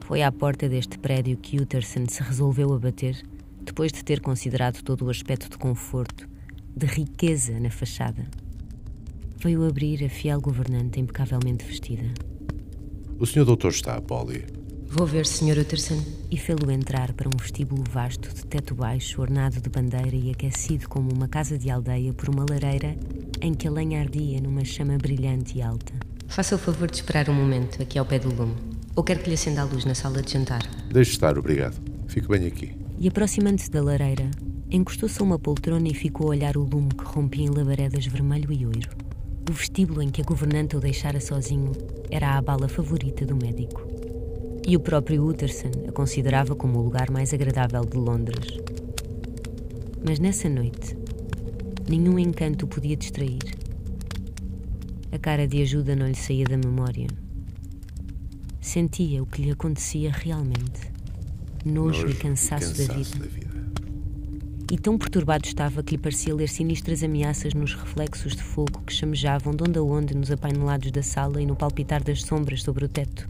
Foi 0.00 0.20
à 0.20 0.32
porta 0.32 0.68
deste 0.68 0.98
prédio 0.98 1.36
que 1.36 1.60
Utterson 1.60 2.06
se 2.08 2.24
resolveu 2.24 2.74
a 2.74 2.78
bater, 2.80 3.24
depois 3.60 3.92
de 3.92 4.04
ter 4.04 4.20
considerado 4.20 4.82
todo 4.82 5.04
o 5.04 5.10
aspecto 5.10 5.48
de 5.48 5.58
conforto, 5.58 6.34
de 6.76 6.84
riqueza 6.84 7.58
na 7.58 7.70
fachada. 7.70 8.26
Veio 9.38 9.66
abrir 9.66 10.04
a 10.04 10.10
fiel 10.10 10.40
governante 10.40 11.00
impecavelmente 11.00 11.64
vestida. 11.64 12.04
O 13.18 13.24
senhor 13.24 13.46
doutor 13.46 13.70
está, 13.70 13.98
Polly. 13.98 14.44
Vou 14.86 15.06
ver, 15.06 15.26
Sr. 15.26 15.58
Utterson. 15.58 16.02
E 16.30 16.36
fê-lo 16.36 16.70
entrar 16.70 17.12
para 17.14 17.28
um 17.28 17.36
vestíbulo 17.40 17.82
vasto 17.90 18.34
de 18.34 18.44
teto 18.44 18.74
baixo, 18.74 19.22
ornado 19.22 19.60
de 19.60 19.70
bandeira 19.70 20.14
e 20.14 20.30
aquecido 20.30 20.86
como 20.88 21.10
uma 21.10 21.28
casa 21.28 21.56
de 21.56 21.70
aldeia 21.70 22.12
por 22.12 22.28
uma 22.28 22.44
lareira 22.48 22.94
em 23.40 23.54
que 23.54 23.66
a 23.66 23.70
lenha 23.70 24.00
ardia 24.00 24.40
numa 24.40 24.64
chama 24.64 24.98
brilhante 24.98 25.58
e 25.58 25.62
alta. 25.62 25.94
Faça 26.28 26.56
o 26.56 26.58
favor 26.58 26.90
de 26.90 26.96
esperar 26.96 27.30
um 27.30 27.34
momento 27.34 27.80
aqui 27.80 27.98
ao 27.98 28.04
pé 28.04 28.18
do 28.18 28.34
lume. 28.34 28.54
Ou 28.94 29.02
quer 29.02 29.22
que 29.22 29.28
lhe 29.28 29.34
acenda 29.34 29.62
a 29.62 29.64
luz 29.64 29.84
na 29.84 29.94
sala 29.94 30.20
de 30.20 30.32
jantar? 30.32 30.62
Deixe 30.92 31.12
estar, 31.12 31.38
obrigado. 31.38 31.80
Fico 32.06 32.28
bem 32.28 32.46
aqui. 32.46 32.74
E 32.98 33.08
aproximando-se 33.08 33.70
da 33.70 33.82
lareira, 33.82 34.30
encostou-se 34.70 35.20
a 35.20 35.24
uma 35.24 35.38
poltrona 35.38 35.88
e 35.88 35.94
ficou 35.94 36.26
a 36.26 36.30
olhar 36.30 36.56
o 36.56 36.64
lume 36.64 36.90
que 36.90 37.04
rompia 37.04 37.44
em 37.44 37.50
labaredas 37.50 38.06
vermelho 38.06 38.52
e 38.52 38.66
oiro. 38.66 38.90
O 39.48 39.52
vestíbulo 39.52 40.02
em 40.02 40.10
que 40.10 40.20
a 40.20 40.24
governanta 40.24 40.76
o 40.76 40.80
deixara 40.80 41.20
sozinho 41.20 41.72
era 42.10 42.36
a 42.36 42.42
bala 42.42 42.68
favorita 42.68 43.24
do 43.24 43.36
médico 43.36 43.96
e 44.66 44.76
o 44.76 44.80
próprio 44.80 45.24
Utterson 45.24 45.70
a 45.88 45.92
considerava 45.92 46.56
como 46.56 46.80
o 46.80 46.82
lugar 46.82 47.08
mais 47.08 47.32
agradável 47.32 47.84
de 47.84 47.96
Londres. 47.96 48.58
Mas 50.04 50.18
nessa 50.18 50.48
noite, 50.48 50.96
nenhum 51.88 52.18
encanto 52.18 52.64
o 52.64 52.68
podia 52.68 52.96
distrair. 52.96 53.38
A 55.12 55.18
cara 55.18 55.46
de 55.46 55.62
ajuda 55.62 55.94
não 55.94 56.08
lhe 56.08 56.16
saía 56.16 56.44
da 56.44 56.56
memória. 56.56 57.06
Sentia 58.60 59.22
o 59.22 59.26
que 59.26 59.42
lhe 59.42 59.52
acontecia 59.52 60.10
realmente. 60.10 60.92
Nojo, 61.64 62.02
Nojo 62.02 62.08
e 62.08 62.14
cansaço, 62.14 62.72
e 62.72 62.86
cansaço 62.86 62.88
da, 62.88 62.94
vida. 62.94 63.18
da 63.18 63.26
vida. 63.26 63.45
E 64.70 64.76
tão 64.76 64.98
perturbado 64.98 65.46
estava 65.46 65.82
que 65.82 65.96
lhe 65.96 66.02
parecia 66.02 66.34
ler 66.34 66.48
sinistras 66.48 67.02
ameaças 67.02 67.54
nos 67.54 67.74
reflexos 67.74 68.34
de 68.34 68.42
fogo 68.42 68.82
que 68.86 68.92
chamejavam 68.92 69.54
de 69.54 69.62
onde 69.62 69.78
a 69.78 69.82
onde 69.82 70.14
nos 70.14 70.30
apainelados 70.30 70.90
da 70.90 71.02
sala 71.02 71.40
e 71.40 71.46
no 71.46 71.54
palpitar 71.54 72.02
das 72.02 72.22
sombras 72.22 72.62
sobre 72.62 72.84
o 72.84 72.88
teto 72.88 73.28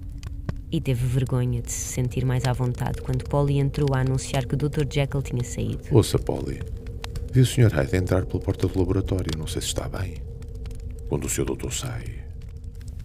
e 0.70 0.80
teve 0.80 1.06
vergonha 1.06 1.62
de 1.62 1.70
se 1.70 1.94
sentir 1.94 2.24
mais 2.24 2.44
à 2.44 2.52
vontade 2.52 3.00
quando 3.00 3.24
Polly 3.24 3.58
entrou 3.58 3.94
a 3.94 4.00
anunciar 4.00 4.46
que 4.46 4.54
o 4.54 4.56
Dr. 4.56 4.84
Jekyll 4.90 5.22
tinha 5.22 5.44
saído. 5.44 5.82
Ouça, 5.90 6.18
Polly. 6.18 6.60
Vi 7.32 7.40
o 7.40 7.46
Sr. 7.46 7.72
Hyde 7.72 7.96
entrar 7.96 8.24
pela 8.26 8.42
porta 8.42 8.66
do 8.66 8.78
laboratório. 8.78 9.30
Não 9.38 9.46
sei 9.46 9.62
se 9.62 9.68
está 9.68 9.88
bem. 9.88 10.14
Quando 11.08 11.24
o 11.24 11.28
seu 11.28 11.44
doutor 11.44 11.72
sai. 11.72 12.04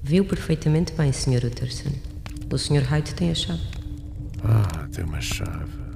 Viu 0.01 0.25
perfeitamente 0.25 0.93
bem, 0.93 1.11
Sr. 1.11 1.45
Utterson. 1.45 1.91
O 2.51 2.57
Sr. 2.57 2.83
Hyde 2.83 3.13
tem 3.13 3.31
a 3.31 3.35
chave. 3.35 3.61
Ah, 4.43 4.87
tem 4.91 5.05
uma 5.05 5.21
chave. 5.21 5.90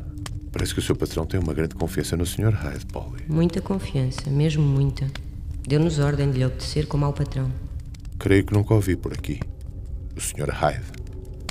Parece 0.55 0.74
que 0.74 0.79
o 0.79 0.81
seu 0.81 0.95
patrão 0.95 1.25
tem 1.25 1.38
uma 1.38 1.53
grande 1.53 1.75
confiança 1.75 2.15
no 2.15 2.25
Sr. 2.25 2.53
Hyde, 2.53 2.85
Polly. 2.85 3.25
Muita 3.27 3.59
confiança, 3.59 4.29
mesmo 4.29 4.63
muita. 4.63 5.05
Deu-nos 5.67 6.00
ordem 6.00 6.31
de 6.31 6.38
lhe 6.38 6.45
obedecer 6.45 6.88
como 6.88 7.03
ao 7.03 7.12
patrão. 7.12 7.51
Creio 8.17 8.45
que 8.45 8.53
nunca 8.53 8.74
ouvi 8.74 8.95
por 8.95 9.12
aqui. 9.12 9.41
O 10.15 10.21
Sr. 10.21 10.50
Hyde. 10.50 10.85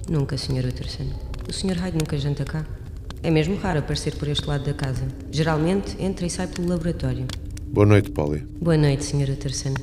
Nunca, 0.08 0.38
Sr. 0.38 0.64
Utterson. 0.66 1.04
O 1.46 1.52
Sr. 1.52 1.76
Hyde 1.76 1.98
nunca 1.98 2.16
janta 2.16 2.46
cá. 2.46 2.64
É 3.22 3.30
mesmo 3.30 3.56
raro 3.56 3.80
aparecer 3.80 4.16
por 4.16 4.26
este 4.26 4.46
lado 4.46 4.64
da 4.64 4.72
casa. 4.72 5.06
Geralmente 5.30 6.02
entra 6.02 6.24
e 6.24 6.30
sai 6.30 6.46
pelo 6.46 6.66
laboratório. 6.66 7.26
Boa 7.66 7.84
noite, 7.84 8.10
Polly. 8.10 8.40
Boa 8.58 8.78
noite, 8.78 9.04
Sr. 9.04 9.32
Utterson. 9.32 9.74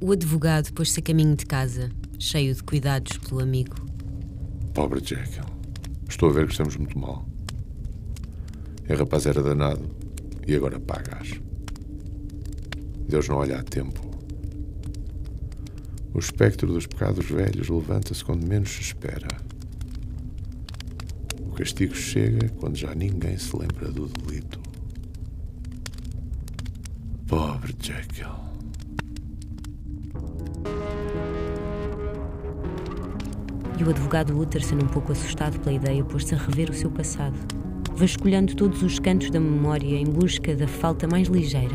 O 0.00 0.10
advogado 0.10 0.72
pôs-se 0.72 0.98
a 0.98 1.02
caminho 1.04 1.36
de 1.36 1.46
casa, 1.46 1.88
cheio 2.18 2.52
de 2.52 2.64
cuidados 2.64 3.16
pelo 3.16 3.40
amigo. 3.40 3.76
Pobre 4.74 4.98
Jekyll. 4.98 5.44
Estou 6.08 6.30
a 6.30 6.32
ver 6.32 6.46
que 6.46 6.50
estamos 6.50 6.76
muito 6.76 6.98
mal. 6.98 7.24
O 8.88 8.94
rapaz 8.96 9.26
era 9.26 9.42
danado 9.42 9.84
e 10.46 10.54
agora 10.56 10.80
pagas. 10.80 11.40
Deus 13.06 13.28
não 13.28 13.36
olha 13.36 13.58
a 13.58 13.62
tempo. 13.62 14.00
O 16.12 16.18
espectro 16.18 16.72
dos 16.72 16.86
pecados 16.86 17.26
velhos 17.26 17.68
levanta-se 17.68 18.24
quando 18.24 18.46
menos 18.46 18.70
se 18.70 18.80
espera. 18.80 19.28
O 21.40 21.52
castigo 21.52 21.94
chega 21.94 22.48
quando 22.60 22.76
já 22.76 22.94
ninguém 22.94 23.38
se 23.38 23.56
lembra 23.56 23.92
do 23.92 24.08
delito. 24.08 24.58
Pobre 27.26 27.74
Jekyll. 27.78 28.48
E 33.78 33.84
o 33.84 33.90
advogado 33.90 34.36
Utterson, 34.36 34.74
um 34.76 34.88
pouco 34.88 35.12
assustado 35.12 35.60
pela 35.60 35.76
ideia, 35.76 36.02
pôs-se 36.02 36.34
a 36.34 36.38
rever 36.38 36.70
o 36.70 36.74
seu 36.74 36.90
passado, 36.90 37.38
vasculhando 37.98 38.54
todos 38.54 38.80
os 38.84 39.00
cantos 39.00 39.28
da 39.28 39.40
memória 39.40 39.96
em 39.96 40.04
busca 40.04 40.54
da 40.54 40.68
falta 40.68 41.08
mais 41.08 41.26
ligeira. 41.26 41.74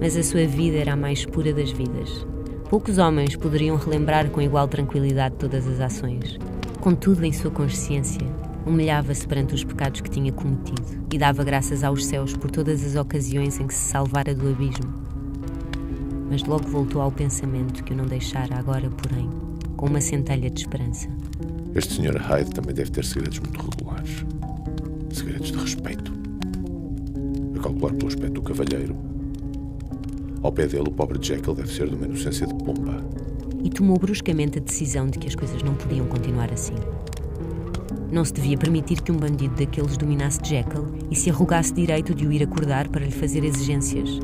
Mas 0.00 0.16
a 0.16 0.22
sua 0.24 0.44
vida 0.48 0.78
era 0.78 0.94
a 0.94 0.96
mais 0.96 1.24
pura 1.24 1.52
das 1.52 1.70
vidas. 1.70 2.26
Poucos 2.68 2.98
homens 2.98 3.36
poderiam 3.36 3.76
relembrar 3.76 4.28
com 4.30 4.42
igual 4.42 4.66
tranquilidade 4.66 5.36
todas 5.38 5.68
as 5.68 5.78
ações. 5.78 6.40
Contudo, 6.80 7.24
em 7.24 7.32
sua 7.32 7.52
consciência, 7.52 8.26
humilhava-se 8.66 9.24
perante 9.28 9.54
os 9.54 9.62
pecados 9.62 10.00
que 10.00 10.10
tinha 10.10 10.32
cometido 10.32 11.06
e 11.12 11.18
dava 11.18 11.44
graças 11.44 11.84
aos 11.84 12.04
céus 12.04 12.36
por 12.36 12.50
todas 12.50 12.84
as 12.84 12.96
ocasiões 12.96 13.60
em 13.60 13.68
que 13.68 13.74
se 13.74 13.90
salvara 13.92 14.34
do 14.34 14.48
abismo. 14.48 14.92
Mas 16.28 16.42
logo 16.42 16.66
voltou 16.66 17.00
ao 17.00 17.12
pensamento 17.12 17.84
que 17.84 17.92
o 17.92 17.96
não 17.96 18.06
deixara 18.06 18.58
agora, 18.58 18.90
porém, 18.90 19.30
com 19.76 19.86
uma 19.86 20.00
centelha 20.00 20.50
de 20.50 20.62
esperança. 20.62 21.08
Este 21.76 21.94
Sr. 21.94 22.16
Hyde 22.16 22.50
também 22.50 22.74
deve 22.74 22.90
ter 22.90 23.04
segredos 23.04 23.38
muito 23.38 23.70
regulares. 23.70 24.24
Segredos 25.14 25.52
de 25.52 25.58
respeito. 25.58 26.12
A 27.56 27.62
calcular 27.62 27.92
pelo 27.94 28.08
aspecto 28.08 28.32
do 28.32 28.42
cavalheiro. 28.42 28.96
Ao 30.42 30.50
pé 30.50 30.66
dele, 30.66 30.88
o 30.88 30.90
pobre 30.90 31.18
Jekyll 31.22 31.54
deve 31.54 31.72
ser 31.72 31.88
de 31.88 31.94
uma 31.94 32.04
inocência 32.04 32.44
de 32.48 32.54
pomba. 32.56 33.00
E 33.62 33.70
tomou 33.70 33.96
bruscamente 33.96 34.58
a 34.58 34.60
decisão 34.60 35.06
de 35.06 35.20
que 35.20 35.28
as 35.28 35.36
coisas 35.36 35.62
não 35.62 35.74
podiam 35.74 36.04
continuar 36.06 36.52
assim. 36.52 36.74
Não 38.10 38.24
se 38.24 38.32
devia 38.32 38.58
permitir 38.58 39.00
que 39.02 39.12
um 39.12 39.16
bandido 39.16 39.54
daqueles 39.54 39.96
dominasse 39.96 40.40
Jekyll 40.42 40.84
e 41.10 41.14
se 41.14 41.30
arrogasse 41.30 41.72
direito 41.72 42.12
de 42.12 42.26
o 42.26 42.32
ir 42.32 42.42
acordar 42.42 42.88
para 42.88 43.04
lhe 43.04 43.12
fazer 43.12 43.44
exigências. 43.44 44.18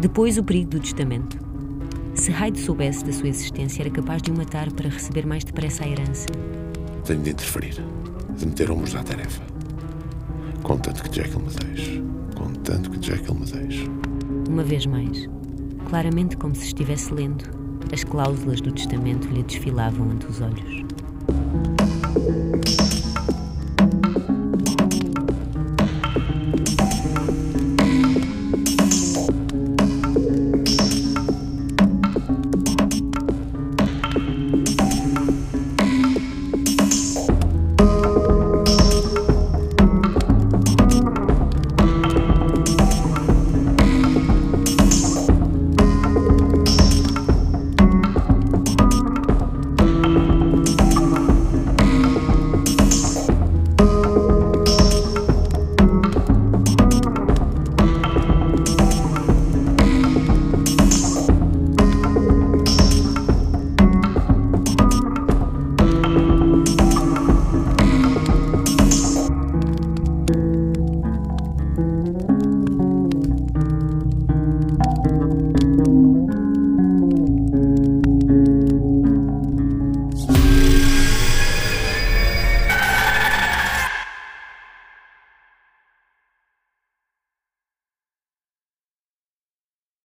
Depois, 0.00 0.38
o 0.38 0.42
perigo 0.42 0.70
do 0.70 0.80
testamento. 0.80 1.38
Se 2.14 2.30
Hyde 2.30 2.58
soubesse 2.58 3.04
da 3.04 3.12
sua 3.12 3.28
existência, 3.28 3.82
era 3.82 3.90
capaz 3.90 4.22
de 4.22 4.30
o 4.30 4.36
matar 4.36 4.72
para 4.72 4.88
receber 4.88 5.26
mais 5.26 5.44
depressa 5.44 5.84
a 5.84 5.88
herança. 5.88 6.26
Tenho 7.04 7.20
de 7.20 7.30
interferir, 7.30 7.84
de 8.36 8.46
meter 8.46 8.70
ombros 8.70 8.94
à 8.94 9.02
tarefa. 9.02 9.51
Contanto 10.72 11.02
que 11.02 11.14
Jekyll 11.14 11.40
me 11.40 11.50
deixe. 11.50 12.02
Contanto 12.34 12.90
que 12.90 13.06
Jekyll 13.06 13.34
me 13.34 13.44
deixe. 13.44 13.90
Uma 14.48 14.62
vez 14.62 14.86
mais, 14.86 15.28
claramente 15.90 16.34
como 16.38 16.54
se 16.54 16.64
estivesse 16.64 17.12
lendo, 17.12 17.44
as 17.92 18.02
cláusulas 18.02 18.62
do 18.62 18.72
testamento 18.72 19.28
lhe 19.28 19.42
desfilavam 19.42 20.10
ante 20.10 20.26
os 20.28 20.40
olhos. 20.40 20.82